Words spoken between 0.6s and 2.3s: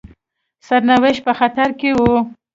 سرنوشت په خطر کې وو.